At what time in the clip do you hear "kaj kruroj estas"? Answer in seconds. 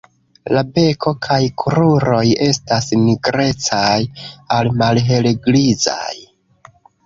1.25-2.89